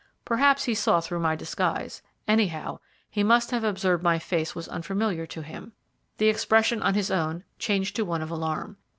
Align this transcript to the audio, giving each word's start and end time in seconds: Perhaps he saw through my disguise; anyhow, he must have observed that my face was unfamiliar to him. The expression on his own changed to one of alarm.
Perhaps 0.25 0.63
he 0.63 0.73
saw 0.73 0.99
through 0.99 1.19
my 1.19 1.35
disguise; 1.35 2.01
anyhow, 2.27 2.79
he 3.07 3.21
must 3.21 3.51
have 3.51 3.63
observed 3.63 4.01
that 4.01 4.05
my 4.05 4.17
face 4.17 4.55
was 4.55 4.67
unfamiliar 4.67 5.27
to 5.27 5.43
him. 5.43 5.73
The 6.17 6.27
expression 6.27 6.81
on 6.81 6.95
his 6.95 7.11
own 7.11 7.43
changed 7.59 7.95
to 7.97 8.03
one 8.05 8.23
of 8.23 8.31
alarm. 8.31 8.77